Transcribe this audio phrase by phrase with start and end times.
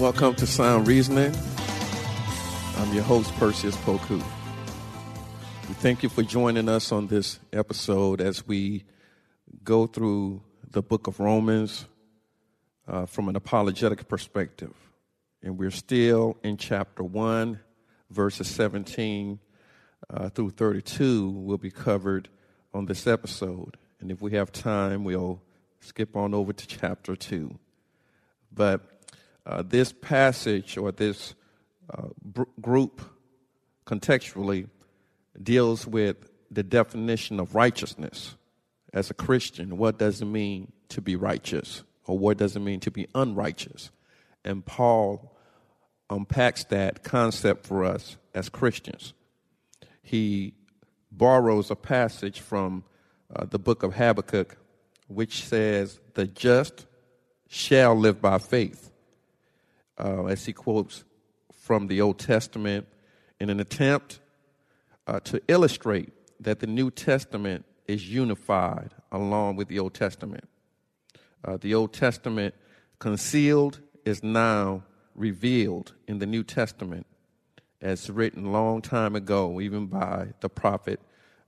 [0.00, 1.34] Welcome to Sound Reasoning.
[2.78, 4.16] I'm your host, Perseus Poku.
[5.68, 8.84] We thank you for joining us on this episode as we
[9.62, 10.40] go through
[10.70, 11.84] the book of Romans
[12.88, 14.72] uh, from an apologetic perspective.
[15.42, 17.60] And we're still in chapter 1,
[18.08, 19.38] verses 17
[20.08, 22.30] uh, through 32 will be covered
[22.72, 23.76] on this episode.
[24.00, 25.42] And if we have time, we'll
[25.80, 27.58] skip on over to chapter 2.
[28.50, 28.99] But
[29.50, 31.34] uh, this passage or this
[31.92, 33.02] uh, br- group
[33.84, 34.68] contextually
[35.42, 38.36] deals with the definition of righteousness
[38.92, 39.76] as a Christian.
[39.76, 43.90] What does it mean to be righteous, or what does it mean to be unrighteous?
[44.44, 45.36] And Paul
[46.08, 49.14] unpacks that concept for us as Christians.
[50.00, 50.54] He
[51.10, 52.84] borrows a passage from
[53.34, 54.56] uh, the book of Habakkuk,
[55.08, 56.86] which says, The just
[57.48, 58.90] shall live by faith
[60.00, 61.04] uh, as he quotes
[61.52, 62.86] from the Old Testament
[63.38, 64.20] in an attempt
[65.06, 66.10] uh, to illustrate
[66.40, 70.48] that the New Testament is unified along with the Old Testament.
[71.44, 72.54] Uh, the Old Testament
[72.98, 74.84] concealed is now
[75.14, 77.06] revealed in the New Testament
[77.80, 81.00] as written long time ago, even by the prophet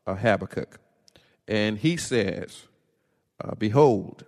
[0.06, 0.78] uh, Habakkuk.
[1.46, 2.68] And he says,
[3.42, 4.24] uh, Behold,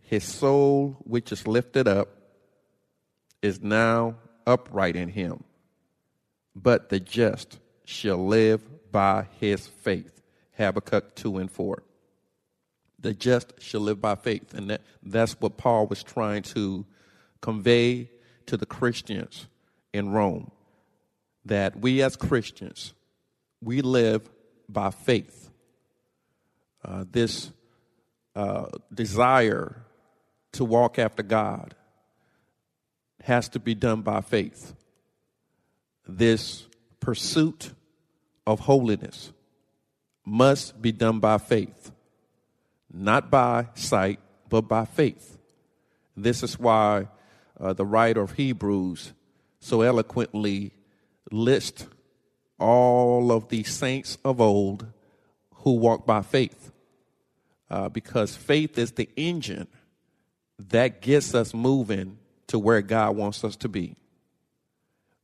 [0.00, 2.17] his soul which is lifted up
[3.42, 5.44] is now upright in him,
[6.54, 10.22] but the just shall live by his faith.
[10.56, 11.82] Habakkuk 2 and 4.
[13.00, 14.54] The just shall live by faith.
[14.54, 16.84] And that, that's what Paul was trying to
[17.40, 18.10] convey
[18.46, 19.46] to the Christians
[19.92, 20.50] in Rome.
[21.44, 22.92] That we as Christians,
[23.62, 24.28] we live
[24.68, 25.50] by faith.
[26.84, 27.50] Uh, this
[28.34, 29.84] uh, desire
[30.52, 31.74] to walk after God,
[33.22, 34.74] has to be done by faith.
[36.06, 36.66] This
[37.00, 37.72] pursuit
[38.46, 39.32] of holiness
[40.24, 41.90] must be done by faith,
[42.92, 45.38] not by sight, but by faith.
[46.16, 47.08] This is why
[47.60, 49.12] uh, the writer of Hebrews
[49.60, 50.72] so eloquently
[51.30, 51.86] lists
[52.58, 54.86] all of the saints of old
[55.56, 56.72] who walk by faith.
[57.70, 59.68] Uh, because faith is the engine
[60.58, 62.18] that gets us moving
[62.48, 63.96] to where God wants us to be.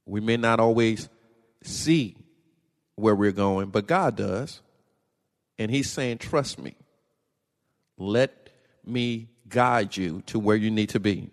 [0.07, 1.09] We may not always
[1.63, 2.17] see
[2.95, 4.61] where we're going, but God does.
[5.59, 6.77] And He's saying, Trust me.
[7.97, 8.51] Let
[8.85, 11.31] me guide you to where you need to be.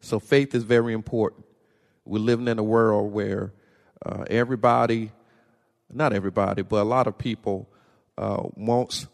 [0.00, 1.44] So faith is very important.
[2.04, 3.52] We're living in a world where
[4.04, 5.12] uh, everybody,
[5.92, 7.68] not everybody, but a lot of people
[8.18, 9.06] uh, wants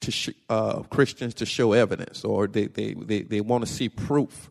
[0.00, 3.88] to sh- uh, Christians to show evidence, or they they they, they want to see
[3.88, 4.50] proof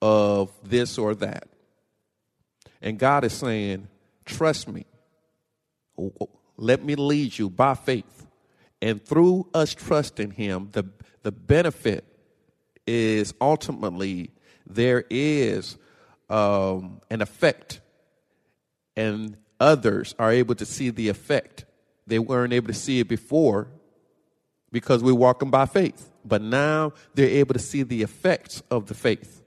[0.00, 1.48] of this or that.
[2.80, 3.88] And God is saying,
[4.24, 4.84] Trust me.
[6.56, 8.26] Let me lead you by faith.
[8.80, 10.84] And through us trusting Him, the,
[11.22, 12.04] the benefit
[12.86, 14.30] is ultimately
[14.66, 15.76] there is
[16.28, 17.80] um, an effect,
[18.96, 21.64] and others are able to see the effect.
[22.06, 23.68] They weren't able to see it before
[24.70, 28.94] because we're walking by faith, but now they're able to see the effects of the
[28.94, 29.42] faith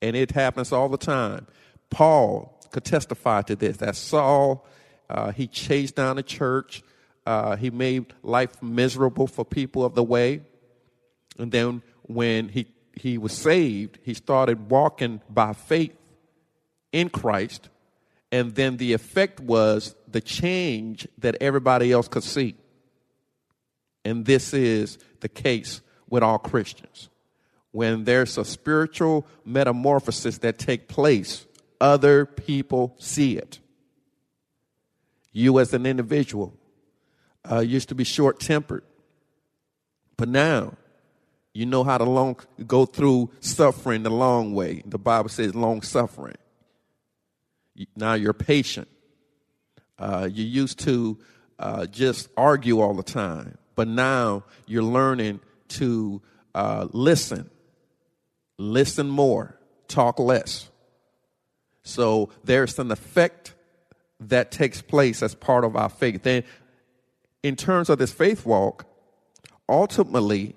[0.00, 1.46] and it happens all the time.
[1.90, 3.78] Paul could testify to this.
[3.78, 4.66] That Saul,
[5.08, 6.82] uh, he chased down the church.
[7.26, 10.42] Uh, he made life miserable for people of the way.
[11.38, 15.94] And then when he, he was saved, he started walking by faith
[16.92, 17.68] in Christ.
[18.30, 22.56] And then the effect was the change that everybody else could see.
[24.04, 27.08] And this is the case with all Christians
[27.78, 31.46] when there's a spiritual metamorphosis that take place,
[31.80, 33.60] other people see it.
[35.30, 36.54] You as an individual
[37.48, 38.82] uh, used to be short tempered,
[40.16, 40.72] but now
[41.54, 44.82] you know how to long, go through suffering the long way.
[44.84, 46.38] The Bible says long suffering.
[47.94, 48.88] Now you're patient.
[49.96, 51.16] Uh, you used to
[51.60, 55.38] uh, just argue all the time, but now you're learning
[55.68, 56.20] to
[56.56, 57.48] uh, listen
[58.58, 60.68] listen more, talk less.
[61.82, 63.54] So there's an effect
[64.20, 66.22] that takes place as part of our faith.
[66.22, 66.44] Then,
[67.42, 68.84] in terms of this faith walk,
[69.68, 70.56] ultimately,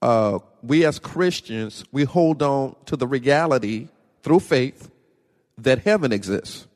[0.00, 3.88] uh, we as Christians, we hold on to the reality
[4.22, 4.90] through faith
[5.58, 6.66] that heaven exists.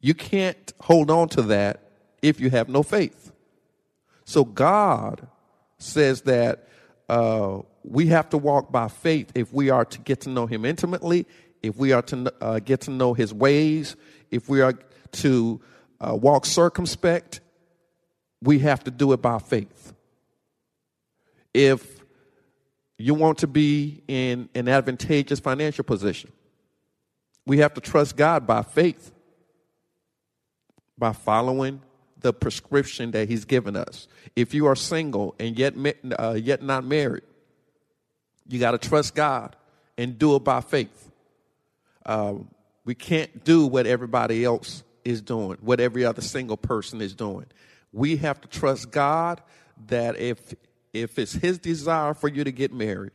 [0.00, 1.80] You can't hold on to that
[2.22, 3.32] if you have no faith.
[4.24, 5.26] So God
[5.78, 6.68] says that
[7.08, 10.64] uh, we have to walk by faith if we are to get to know Him
[10.64, 11.26] intimately,
[11.62, 13.96] if we are to uh, get to know His ways,
[14.30, 14.74] if we are
[15.12, 15.60] to
[16.00, 17.40] uh, walk circumspect,
[18.42, 19.92] we have to do it by faith.
[21.52, 22.04] If
[22.96, 26.30] you want to be in an advantageous financial position,
[27.46, 29.12] we have to trust God by faith,
[30.96, 31.80] by following
[32.18, 34.06] the prescription that He's given us.
[34.36, 35.74] If you are single and yet,
[36.18, 37.22] uh, yet not married,
[38.50, 39.56] you got to trust God
[39.96, 41.10] and do it by faith.
[42.04, 42.48] Um,
[42.84, 47.46] we can't do what everybody else is doing, what every other single person is doing.
[47.92, 49.40] We have to trust God
[49.88, 50.54] that if
[50.92, 53.12] if it's his desire for you to get married,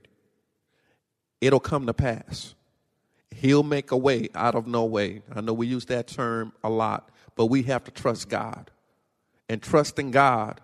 [1.41, 2.55] it'll come to pass.
[3.31, 5.23] He'll make a way out of no way.
[5.33, 8.71] I know we use that term a lot, but we have to trust God.
[9.49, 10.61] And trusting God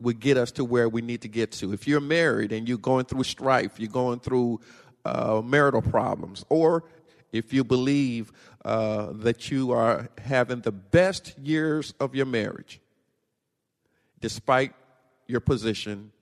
[0.00, 1.72] will get us to where we need to get to.
[1.72, 4.60] If you're married and you're going through strife, you're going through
[5.04, 6.84] uh, marital problems, or
[7.32, 8.32] if you believe
[8.64, 12.80] uh, that you are having the best years of your marriage,
[14.20, 14.72] despite
[15.26, 16.12] your position,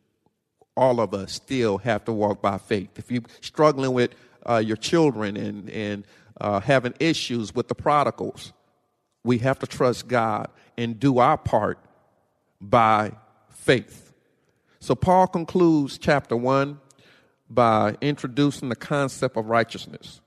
[0.77, 2.91] all of us still have to walk by faith.
[2.97, 4.15] If you're struggling with
[4.49, 6.05] uh, your children and, and
[6.41, 8.53] uh, having issues with the prodigals,
[9.25, 11.79] we have to trust God and do our part
[12.61, 13.13] by
[13.59, 14.13] faith.
[14.81, 16.79] So Paul concludes chapter 1
[17.51, 20.21] by introducing the concept of righteousness.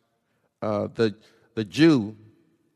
[0.61, 1.15] Uh, the,
[1.55, 2.15] the Jew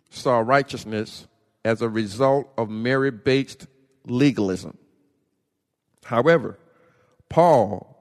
[0.10, 1.28] saw righteousness
[1.64, 3.68] as a result of merit based
[4.06, 4.78] legalism.
[6.04, 6.58] However,
[7.30, 7.98] Paul,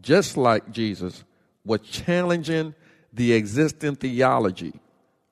[0.00, 1.24] just like Jesus,
[1.64, 2.74] was challenging
[3.12, 4.72] the existing theology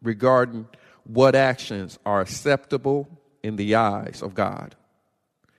[0.02, 0.66] regarding
[1.04, 3.08] what actions are acceptable
[3.42, 4.74] in the eyes of God.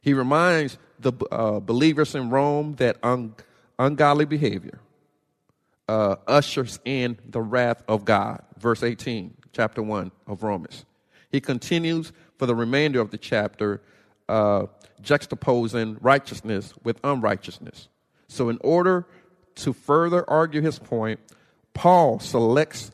[0.01, 3.35] He reminds the uh, believers in Rome that un-
[3.77, 4.79] ungodly behavior
[5.87, 8.41] uh, ushers in the wrath of God.
[8.57, 10.85] Verse 18, chapter 1 of Romans.
[11.31, 13.81] He continues for the remainder of the chapter,
[14.27, 14.65] uh,
[15.01, 17.87] juxtaposing righteousness with unrighteousness.
[18.27, 19.05] So, in order
[19.55, 21.19] to further argue his point,
[21.73, 22.91] Paul selects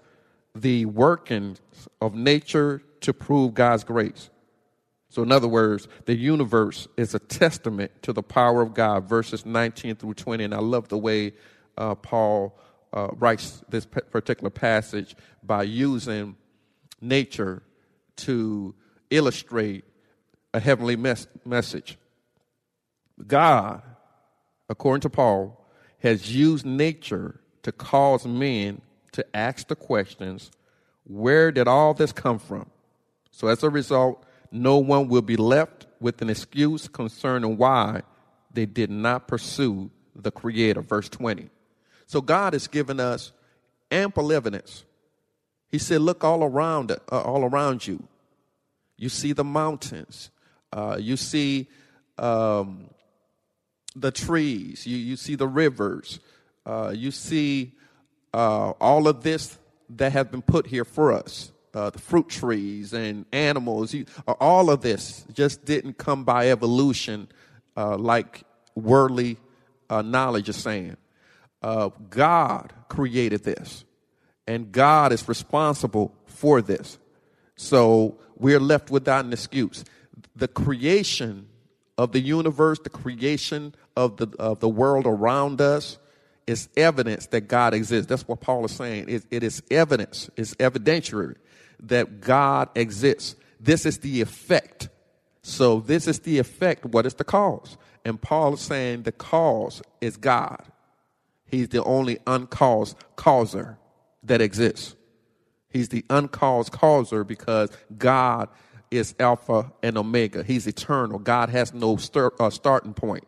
[0.55, 1.59] the workings
[1.99, 4.29] of nature to prove God's grace.
[5.13, 9.45] So, in other words, the universe is a testament to the power of God, verses
[9.45, 10.43] 19 through 20.
[10.43, 11.33] And I love the way
[11.77, 12.57] uh, Paul
[12.91, 16.35] uh, writes this particular passage by using
[16.99, 17.61] nature
[18.15, 18.73] to
[19.11, 19.83] illustrate
[20.51, 21.99] a heavenly mes- message.
[23.27, 23.83] God,
[24.67, 25.63] according to Paul,
[25.99, 28.81] has used nature to cause men
[29.11, 30.49] to ask the questions
[31.03, 32.71] where did all this come from?
[33.29, 38.03] So, as a result, no one will be left with an excuse concerning why
[38.53, 40.81] they did not pursue the Creator.
[40.81, 41.49] Verse 20.
[42.05, 43.31] So God has given us
[43.89, 44.85] ample evidence.
[45.69, 48.07] He said, "Look all around, uh, all around you.
[48.95, 50.29] You see the mountains.
[50.71, 51.67] Uh, you see
[52.19, 52.91] um,
[53.95, 54.85] the trees.
[54.85, 56.19] You you see the rivers.
[56.63, 57.71] Uh, you see
[58.33, 59.57] uh, all of this
[59.89, 63.93] that has been put here for us uh, the fruit trees and animals.
[63.93, 67.27] You, uh, all of this just didn't come by evolution
[67.75, 68.43] uh, like
[68.75, 69.37] worldly
[69.89, 70.97] uh, knowledge is saying.
[71.61, 73.85] Uh, God created this,
[74.47, 76.99] and God is responsible for this.
[77.55, 79.85] So we're left without an excuse.
[80.35, 81.47] The creation
[81.97, 85.99] of the universe, the creation of the, of the world around us,
[86.45, 88.07] is evidence that God exists.
[88.07, 89.07] That's what Paul is saying.
[89.07, 91.35] it, it is evidence, it's evidentiary
[91.83, 93.35] that God exists.
[93.59, 94.89] This is the effect.
[95.41, 96.85] So, this is the effect.
[96.85, 97.77] What is the cause?
[98.05, 100.63] And Paul is saying the cause is God.
[101.45, 103.77] He's the only uncaused causer
[104.23, 104.95] that exists.
[105.69, 108.49] He's the uncaused causer because God
[108.91, 110.43] is Alpha and Omega.
[110.43, 111.19] He's eternal.
[111.19, 113.25] God has no start, uh, starting point.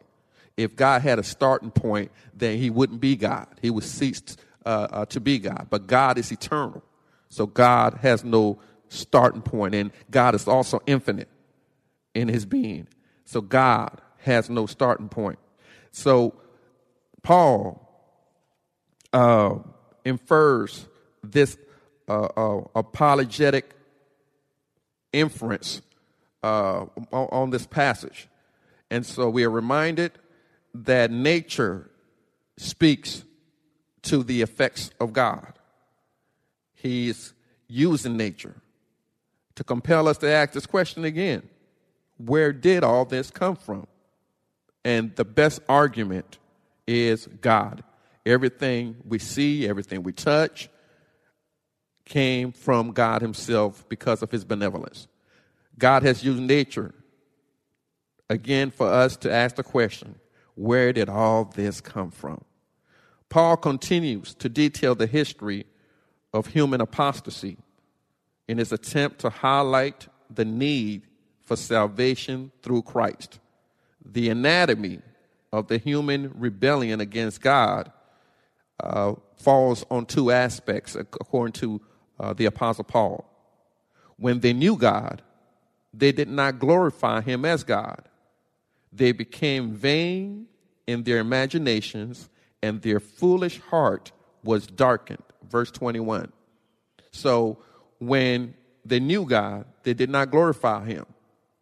[0.58, 3.48] If God had a starting point, then he wouldn't be God.
[3.62, 4.22] He would cease
[4.66, 5.68] uh, uh, to be God.
[5.70, 6.84] But God is eternal.
[7.36, 11.28] So God has no starting point, and God is also infinite
[12.14, 12.88] in his being.
[13.26, 15.38] So God has no starting point.
[15.92, 16.34] So
[17.24, 17.92] Paul
[19.12, 19.56] uh,
[20.06, 20.86] infers
[21.26, 21.58] this
[22.08, 23.76] uh, uh, apologetic
[25.12, 25.82] inference
[26.42, 28.30] uh, on, on this passage.
[28.90, 30.14] And so we are reminded
[30.74, 31.92] that nature
[32.56, 33.26] speaks
[34.04, 35.52] to the effects of God.
[36.86, 37.34] He's
[37.68, 38.54] using nature
[39.56, 41.42] to compel us to ask this question again
[42.18, 43.88] Where did all this come from?
[44.84, 46.38] And the best argument
[46.86, 47.84] is God.
[48.24, 50.70] Everything we see, everything we touch,
[52.06, 55.08] came from God Himself because of His benevolence.
[55.80, 56.94] God has used nature
[58.30, 60.20] again for us to ask the question
[60.54, 62.46] where did all this come from?
[63.30, 65.66] Paul continues to detail the history
[66.36, 67.58] of human apostasy
[68.48, 71.04] in his attempt to highlight the need
[71.42, 73.40] for salvation through Christ.
[74.04, 75.00] The anatomy
[75.54, 77.90] of the human rebellion against God
[78.82, 81.82] uh, falls on two aspects, according to
[82.20, 83.26] uh, the Apostle Paul.
[84.18, 85.22] When they knew God,
[85.94, 88.02] they did not glorify Him as God.
[88.92, 90.48] They became vain
[90.86, 92.30] in their imaginations,
[92.62, 94.12] and their foolish heart
[94.44, 95.24] was darkened.
[95.50, 96.32] Verse 21.
[97.12, 97.58] So
[98.00, 101.06] when they knew God, they did not glorify Him,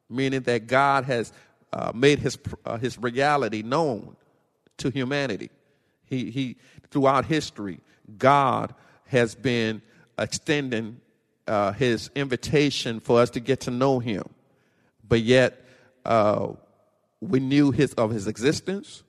[0.09, 1.31] meaning that God has
[1.71, 4.15] uh, made His, uh, his reality known
[4.77, 5.49] to humanity.
[6.05, 6.57] He, he,
[6.89, 7.79] throughout history,
[8.17, 8.73] God
[9.05, 9.81] has been
[10.17, 10.99] extending
[11.47, 14.23] uh, His invitation for us to get to know Him,
[15.07, 15.63] but yet
[16.05, 16.49] uh,
[17.21, 19.03] we knew his, of His existence,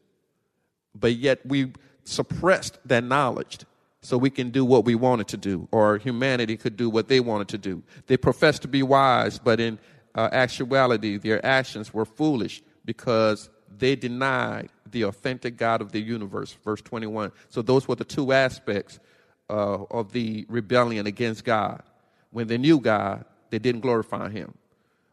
[0.94, 1.72] but yet we
[2.04, 3.58] suppressed that knowledge
[4.04, 7.20] so we can do what we wanted to do, or humanity could do what they
[7.20, 7.82] wanted to do.
[8.06, 9.78] They professed to be wise, but in
[10.14, 16.52] uh, actuality, their actions were foolish because they denied the authentic God of the universe.
[16.64, 17.32] Verse 21.
[17.48, 19.00] So, those were the two aspects
[19.48, 21.82] uh, of the rebellion against God.
[22.30, 24.54] When they knew God, they didn't glorify Him.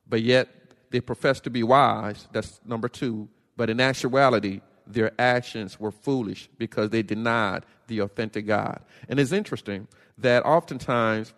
[0.07, 0.49] But yet,
[0.89, 2.27] they professed to be wise.
[2.33, 3.29] That's number two.
[3.55, 4.59] But in actuality,
[4.93, 8.81] their actions were foolish because they denied the authentic God.
[9.09, 11.33] And it's interesting that oftentimes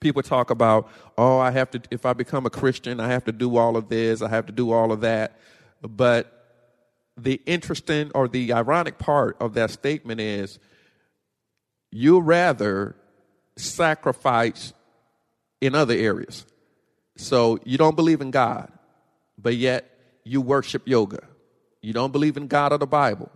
[0.00, 3.32] people talk about, oh, I have to, if I become a Christian, I have to
[3.32, 5.38] do all of this, I have to do all of that.
[5.82, 6.34] But
[7.16, 10.58] the interesting or the ironic part of that statement is
[11.90, 12.94] you rather
[13.56, 14.72] sacrifice
[15.60, 16.46] in other areas.
[17.16, 18.70] So you don't believe in God,
[19.36, 19.90] but yet
[20.24, 21.20] you worship yoga
[21.80, 23.30] you don't believe in God or the Bible,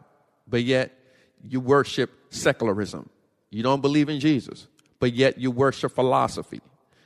[0.46, 0.92] but yet
[1.42, 3.08] you worship secularism.
[3.50, 4.68] You don't believe in Jesus,
[4.99, 6.61] but yet you worship philosophy.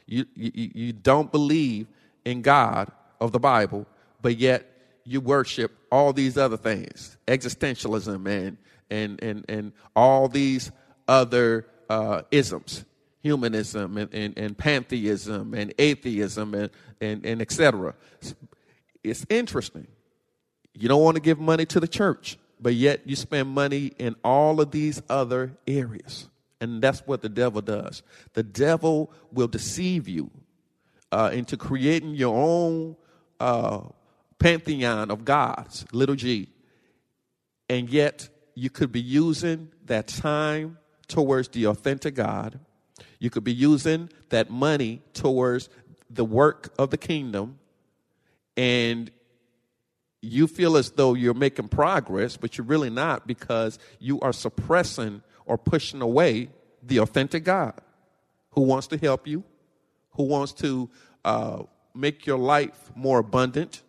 [0.07, 1.89] You, you, you don't believe
[2.25, 2.91] in God
[3.21, 3.87] of the Bible,
[4.23, 4.71] but yet
[5.05, 8.57] you worship all these other things existentialism and,
[8.91, 10.71] and, and, and all these
[11.09, 12.85] other uh, isms
[13.23, 17.93] humanism and, and, and, pantheism and atheism and, and, and etc.
[19.03, 19.89] It's interesting
[20.79, 24.17] you don't want to give money to the church, but yet you spend money in
[24.25, 26.29] all of these other areas.
[26.61, 28.03] And that's what the devil does.
[28.33, 30.31] The devil will deceive you
[31.13, 32.97] uh, into creating your own
[33.41, 33.81] uh,
[34.39, 36.49] pantheon of gods, little g.
[37.69, 40.79] And yet you could be using that time
[41.09, 42.59] towards the authentic God.
[43.19, 45.69] You could be using that money towards
[46.11, 47.59] the work of the kingdom.
[48.57, 49.11] And
[50.27, 55.23] you feel as though you're making progress, but you're really not because you are suppressing
[55.45, 56.49] or pushing away
[56.83, 57.75] the authentic God
[58.51, 59.45] who wants to help you,
[60.13, 60.89] who wants to
[61.25, 61.63] uh,
[61.95, 63.83] make your life more abundant.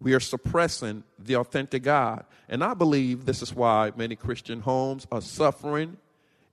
[0.00, 2.24] We are suppressing the authentic God.
[2.48, 5.96] And I believe this is why many Christian homes are suffering,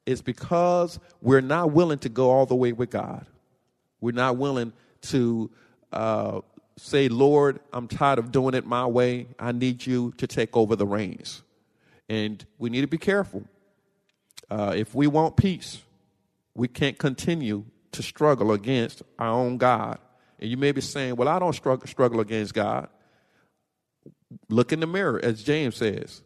[0.05, 3.25] is because we're not willing to go all the way with God.
[4.01, 4.73] We're not willing
[5.03, 5.49] to
[5.91, 6.41] uh,
[6.77, 9.27] say, Lord, I'm tired of doing it my way.
[9.39, 11.43] I need you to take over the reins.
[12.09, 13.43] And we need to be careful.
[14.49, 15.81] Uh, if we want peace,
[16.53, 19.99] we can't continue to struggle against our own God.
[20.39, 22.89] And you may be saying, Well, I don't struggle, struggle against God.
[24.49, 26.21] Look in the mirror, as James says,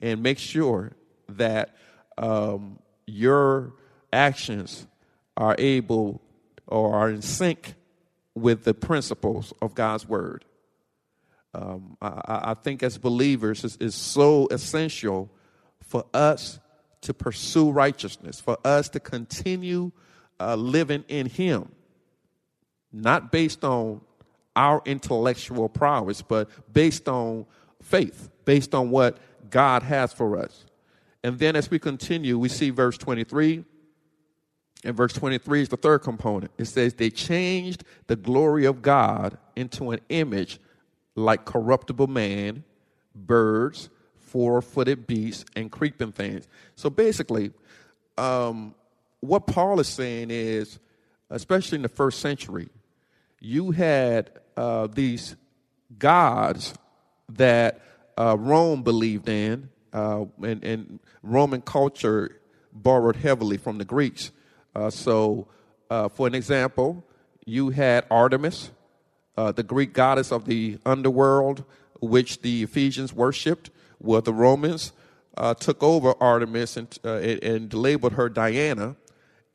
[0.00, 0.92] and make sure
[1.28, 1.76] that
[2.18, 3.72] um, your
[4.12, 4.86] actions
[5.36, 6.20] are able
[6.66, 7.74] or are in sync
[8.34, 10.44] with the principles of God's word.
[11.54, 15.30] Um, I, I, think as believers, it's, it's so essential
[15.82, 16.58] for us
[17.02, 19.92] to pursue righteousness, for us to continue
[20.40, 21.70] uh, living in Him,
[22.90, 24.00] not based on
[24.56, 27.44] our intellectual prowess, but based on
[27.82, 29.18] faith, based on what
[29.50, 30.64] God has for us.
[31.22, 33.64] And then as we continue, we see verse 23.
[34.84, 36.52] And verse 23 is the third component.
[36.58, 40.58] It says, They changed the glory of God into an image
[41.14, 42.64] like corruptible man,
[43.14, 46.48] birds, four footed beasts, and creeping things.
[46.74, 47.52] So basically,
[48.18, 48.74] um,
[49.20, 50.78] what Paul is saying is,
[51.30, 52.68] especially in the first century,
[53.40, 55.36] you had uh, these
[55.98, 56.74] gods
[57.30, 57.80] that
[58.18, 62.40] uh, Rome believed in, uh, and, and, Roman culture
[62.72, 64.32] borrowed heavily from the Greeks.
[64.74, 65.46] Uh, so,
[65.90, 67.04] uh, for an example,
[67.44, 68.70] you had Artemis,
[69.36, 71.64] uh, the Greek goddess of the underworld,
[72.00, 74.92] which the Ephesians worshipped, where the Romans
[75.60, 78.96] took over Artemis and, and labeled her Diana,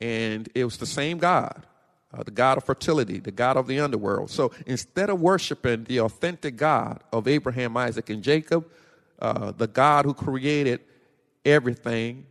[0.00, 1.64] and it was the same God
[2.12, 4.30] uh, the God of fertility, the God of the underworld.
[4.30, 8.66] So instead of worshiping the authentic God of Abraham, Isaac, and Jacob,
[9.18, 10.80] uh, the God who created
[11.44, 12.26] everything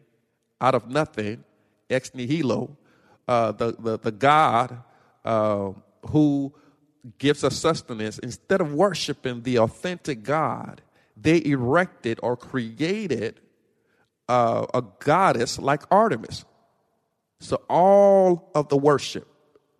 [0.59, 1.43] out of nothing,
[1.89, 2.77] ex nihilo,
[3.27, 4.81] uh, the, the, the God
[5.25, 5.71] uh,
[6.09, 6.53] who
[7.17, 10.81] gives us sustenance, instead of worshiping the authentic God,
[11.15, 13.39] they erected or created
[14.27, 16.45] uh, a goddess like Artemis.
[17.39, 19.27] So all of the worship,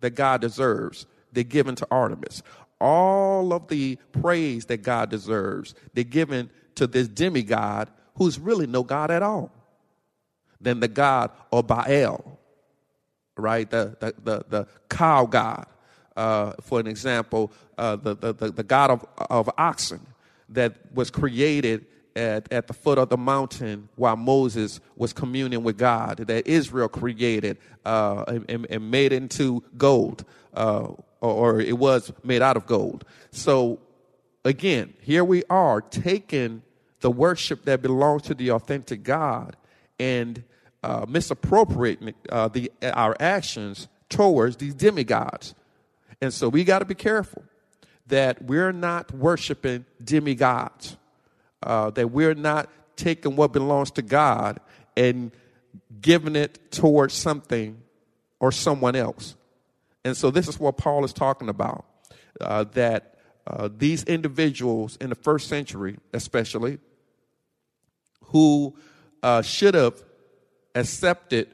[0.00, 2.42] that God deserves, they're given to Artemis.
[2.80, 8.82] All of the praise that God deserves, they're given to this demigod who's really no
[8.84, 9.50] God at all.
[10.60, 12.38] Then the God of Baal,
[13.36, 13.68] right?
[13.70, 15.66] The, the, the, the cow god.
[16.16, 20.00] Uh, for an example, uh, the, the, the, the god of, of oxen
[20.48, 21.86] that was created
[22.16, 26.88] at, at the foot of the mountain while Moses was communing with God, that Israel
[26.88, 30.24] created uh, and, and, made into gold,
[30.54, 30.88] uh,
[31.20, 33.04] or, or it was made out of gold.
[33.30, 33.78] So,
[34.44, 36.62] again, here we are taking
[37.00, 39.56] the worship that belongs to the authentic God
[39.98, 40.42] and
[40.82, 45.54] uh, misappropriating uh, the, our actions towards these demigods.
[46.20, 47.44] And so we got to be careful
[48.06, 50.96] that we're not worshiping demigods
[51.62, 54.60] uh, that we're not taking what belongs to God
[54.96, 55.30] and
[56.00, 57.80] giving it towards something
[58.40, 59.34] or someone else.
[60.04, 61.84] And so, this is what Paul is talking about
[62.40, 66.78] uh, that uh, these individuals in the first century, especially,
[68.26, 68.76] who
[69.22, 70.02] uh, should have
[70.74, 71.48] accepted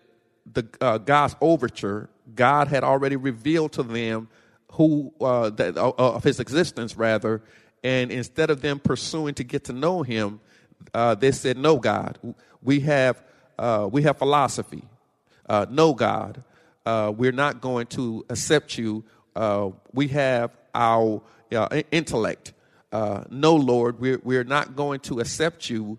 [0.53, 4.29] the uh, God's overture, God had already revealed to them
[4.72, 7.42] who uh, that, of his existence, rather,
[7.83, 10.40] and instead of them pursuing to get to know him,
[10.92, 12.18] uh, they said, No, God.
[12.62, 13.22] We have,
[13.59, 14.83] uh, we have philosophy.
[15.48, 16.42] Uh, no, God.
[16.87, 19.05] Uh, we're not going to accept you.
[19.37, 21.22] Uh, we have our
[21.53, 22.53] uh, intellect.
[22.92, 25.98] no, Lord, we're, we're not going to accept you,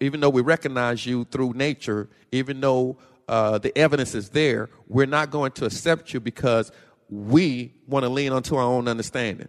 [0.00, 2.96] even though we recognize you through nature, even though
[3.28, 6.72] the evidence is there, we're not going to accept you because
[7.08, 9.48] we want to lean onto our own understanding.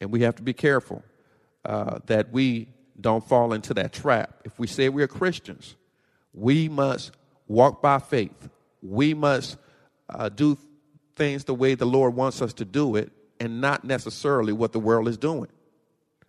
[0.00, 1.02] And we have to be careful
[1.64, 2.68] uh, that we
[3.00, 4.42] don't fall into that trap.
[4.44, 5.76] If we say we're Christians,
[6.32, 7.12] we must
[7.46, 8.48] walk by faith.
[8.82, 9.56] We must
[10.08, 10.58] uh, do
[11.16, 14.80] things the way the Lord wants us to do it and not necessarily what the
[14.80, 15.50] world is doing.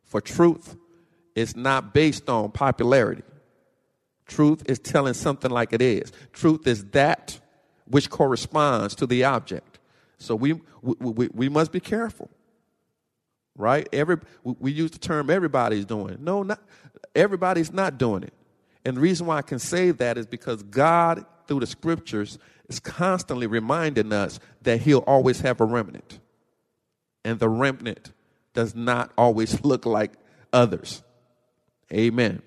[0.04, 0.75] For truth
[1.39, 3.23] is not based on popularity.
[4.28, 6.12] Truth is telling something like it is.
[6.34, 7.39] Truth is that
[7.86, 9.80] which corresponds to the object.
[10.19, 12.30] So we, we, we, we must be careful
[13.60, 13.88] right?
[13.93, 16.17] Every we use the term everybody's doing.
[16.21, 16.62] No, not
[17.13, 18.34] everybody's not doing it.
[18.86, 22.80] And the reason why I can say that is because God, through the scriptures, is
[22.80, 26.19] constantly reminding us that He'll always have a remnant.
[27.25, 28.13] And the remnant
[28.54, 30.13] does not always look like
[30.54, 31.04] others.
[31.93, 32.41] Amen.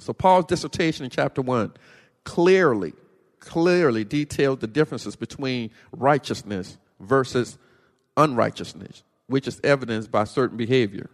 [0.00, 1.72] So Paul's dissertation in chapter one
[2.24, 2.94] clearly,
[3.38, 7.58] clearly details the differences between righteousness versus
[8.16, 11.08] unrighteousness which is evidenced by certain behavior.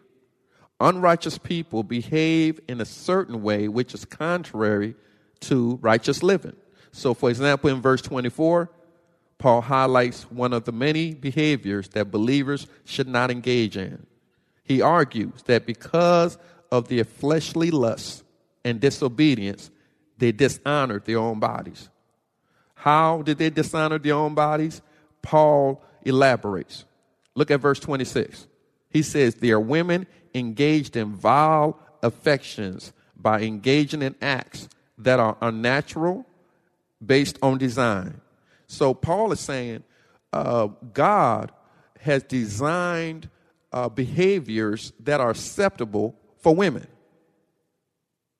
[0.80, 4.94] Unrighteous people behave in a certain way which is contrary
[5.40, 6.56] to righteous living.
[6.92, 8.70] So, for example, in verse 24,
[9.38, 14.06] Paul highlights one of the many behaviors that believers should not engage in.
[14.64, 16.38] He argues that because
[16.70, 18.22] of their fleshly lusts
[18.64, 19.70] and disobedience,
[20.18, 21.88] they dishonored their own bodies.
[22.74, 24.82] How did they dishonor their own bodies?
[25.22, 26.84] Paul elaborates.
[27.34, 28.46] Look at verse 26.
[28.90, 35.36] He says, There are women engaged in vile affections by engaging in acts that are
[35.40, 36.26] unnatural
[37.04, 38.20] based on design.
[38.66, 39.82] So Paul is saying
[40.32, 41.52] uh, God
[42.00, 43.28] has designed
[43.72, 46.14] uh, behaviors that are acceptable
[46.46, 46.86] for women.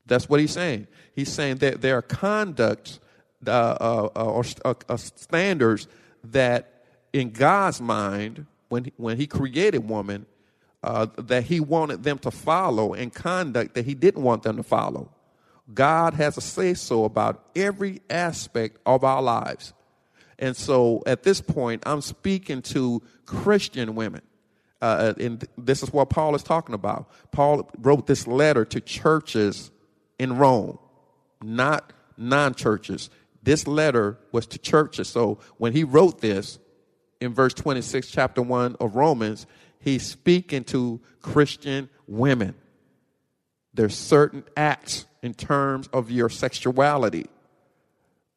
[0.07, 0.87] That's what he's saying.
[1.17, 3.01] He's saying that there are conducts
[3.45, 5.89] uh, uh, or uh, uh, standards
[6.23, 10.25] that, in God's mind, when he, when He created woman,
[10.85, 14.63] uh, that He wanted them to follow, and conduct that He didn't want them to
[14.63, 15.11] follow.
[15.75, 19.73] God has a say so about every aspect of our lives.
[20.39, 24.23] And so at this point, I'm speaking to Christian women.
[24.81, 27.09] Uh, and this is what Paul is talking about.
[27.33, 29.71] Paul wrote this letter to churches
[30.19, 30.79] in Rome,
[31.43, 33.11] not non churches.
[33.43, 35.09] This letter was to churches.
[35.09, 36.59] So when he wrote this
[37.21, 39.47] in verse 26, chapter 1 of Romans,
[39.81, 42.55] he's speaking to Christian women.
[43.73, 47.27] There's certain acts in terms of your sexuality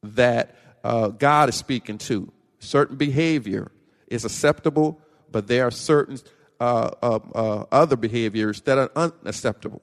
[0.02, 2.32] that uh, God is speaking to.
[2.58, 3.70] Certain behavior
[4.06, 6.18] is acceptable, but there are certain
[6.58, 9.82] uh, uh, uh other behaviors that are unacceptable.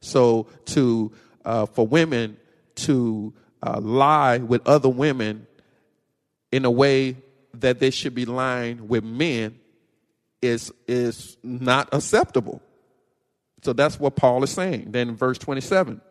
[0.00, 1.12] So, to
[1.44, 2.36] uh, for women
[2.76, 5.46] to uh, lie with other women
[6.52, 7.16] in a way
[7.54, 9.58] that they should be lying with men
[10.42, 12.60] is is not acceptable.
[13.62, 14.90] So that's what Paul is saying.
[14.90, 16.02] Then in verse 27,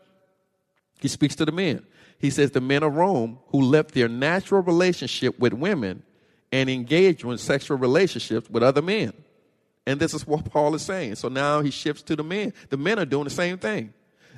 [0.99, 1.85] he speaks to the men.
[2.17, 6.01] He says, The men of Rome who left their natural relationship with women
[6.53, 9.11] and engage in sexual relationships with other men.
[9.87, 11.15] And this is what Paul is saying.
[11.15, 12.53] So now he shifts to the men.
[12.69, 13.91] The men are doing the same thing.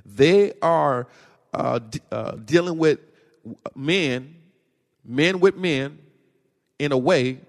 [0.05, 1.07] They are
[1.53, 2.99] uh, d- uh, dealing with
[3.75, 4.37] men,
[5.03, 5.99] men with men,
[6.79, 7.39] in a way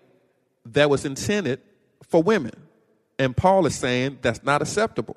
[0.66, 1.60] that was intended
[2.02, 2.52] for women.
[3.20, 5.16] And Paul is saying that's not acceptable.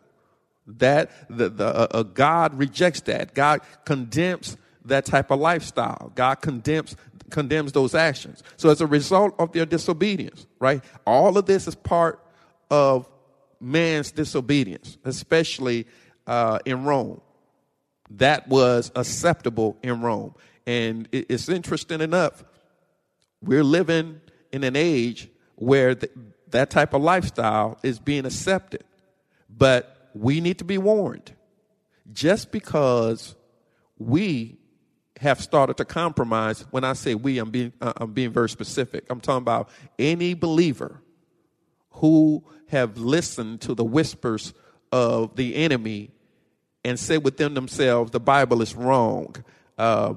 [0.67, 3.33] That the, the uh, uh, God rejects that.
[3.33, 6.11] God condemns that type of lifestyle.
[6.15, 6.95] God condemns
[7.29, 8.43] condemns those actions.
[8.57, 10.83] So as a result of their disobedience, right?
[11.05, 12.19] All of this is part
[12.71, 13.07] of
[13.59, 15.85] man's disobedience, especially
[16.27, 17.21] uh, in Rome.
[18.11, 20.33] That was acceptable in Rome.
[20.65, 22.43] And it's interesting enough,
[23.41, 26.11] we're living in an age where th-
[26.49, 28.83] that type of lifestyle is being accepted.
[29.49, 31.33] But we need to be warned.
[32.11, 33.35] Just because
[33.97, 34.58] we
[35.19, 39.05] have started to compromise, when I say we, I'm being, uh, I'm being very specific.
[39.09, 41.01] I'm talking about any believer
[41.91, 44.53] who have listened to the whispers
[44.93, 46.11] of the enemy
[46.85, 49.35] and said within themselves, the Bible is wrong.
[49.77, 50.13] Uh,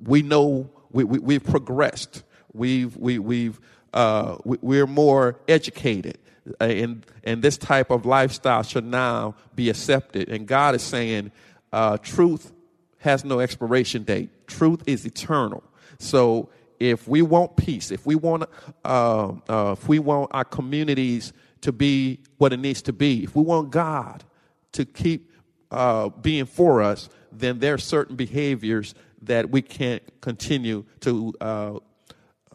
[0.00, 2.22] we know we, we, have progressed.
[2.52, 3.60] We've, we, we've,
[3.92, 6.18] uh, we, are more educated.
[6.60, 10.28] Uh, and, and this type of lifestyle should now be accepted.
[10.28, 11.32] And God is saying,
[11.72, 12.52] uh, truth
[13.00, 14.30] has no expiration date.
[14.46, 15.62] Truth is eternal.
[15.98, 18.44] So if we want peace, if we want,
[18.84, 21.32] uh, uh, if we want our communities
[21.62, 24.24] to be what it needs to be, if we want God
[24.72, 25.30] to keep
[25.70, 31.74] uh, being for us, then there are certain behaviors that we can't continue to uh,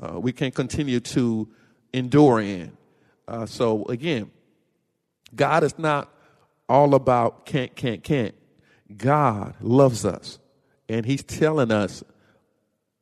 [0.02, 1.48] uh, we can't continue to
[1.94, 2.76] endure in.
[3.28, 4.30] Uh, so again,
[5.34, 6.14] God is not
[6.68, 8.36] all about can't, can't, can't.
[8.96, 10.40] God loves us,
[10.88, 12.04] and He's telling us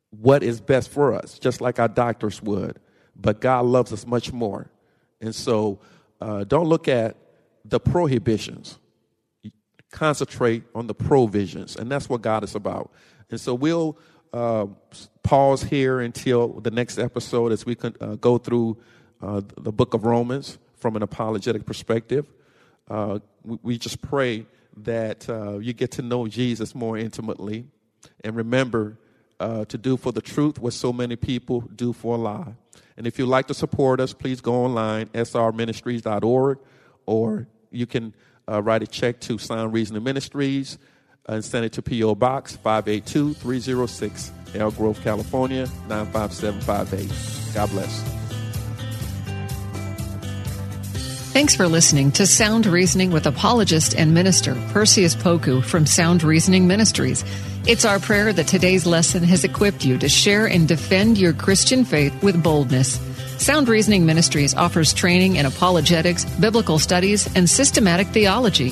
[0.10, 2.80] what is best for us, just like our doctors would.
[3.15, 4.69] But God loves us much more.
[5.22, 5.80] And so
[6.22, 7.15] uh, don't look at
[7.65, 8.78] the prohibitions,
[9.91, 11.76] concentrate on the provisions.
[11.76, 12.91] And that's what God is about.
[13.30, 13.98] And so we'll
[14.34, 14.67] uh,
[15.22, 18.78] pause here until the next episode as we can, uh, go through
[19.22, 22.26] uh, the book of Romans from an apologetic perspective.
[22.89, 24.46] Uh, we, we, just pray
[24.78, 27.66] that uh, you get to know Jesus more intimately
[28.24, 28.98] and remember
[29.40, 32.54] uh, to do for the truth what so many people do for a lie.
[32.98, 36.60] And if you'd like to support us, please go online, srministries.org,
[37.06, 38.14] or you can
[38.48, 40.78] write a check to Sound Reasoning Ministries
[41.28, 42.16] and send it to P.O.
[42.16, 47.56] Box 582 306, Elk Grove, California 95758.
[47.56, 48.23] God bless.
[51.34, 56.67] Thanks for listening to Sound Reasoning with apologist and minister Perseus Poku from Sound Reasoning
[56.67, 57.26] Ministries.
[57.65, 61.86] It's our prayer that today's lesson has equipped you to share and defend your Christian
[61.86, 63.00] faith with boldness.
[63.43, 68.72] Sound Reasoning Ministries offers training in apologetics, biblical studies, and systematic theology.